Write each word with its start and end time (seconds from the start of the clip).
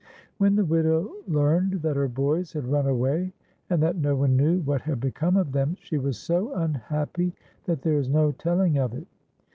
When 0.39 0.55
the 0.55 0.65
widow 0.65 1.13
learned 1.27 1.83
that 1.83 1.95
her 1.95 2.07
boys 2.07 2.53
had 2.53 2.65
run 2.65 2.85
awa>', 2.87 3.31
and 3.69 3.83
that 3.83 3.97
no 3.97 4.15
one 4.15 4.35
knew 4.35 4.61
what 4.61 4.81
had 4.81 4.99
become 4.99 5.37
of 5.37 5.51
them, 5.51 5.77
she 5.79 5.99
was 5.99 6.17
so 6.17 6.55
unhappy 6.55 7.35
that 7.65 7.83
there 7.83 7.99
is 7.99 8.09
no 8.09 8.31
telling 8.31 8.79
of 8.79 8.95
it. 8.95 9.05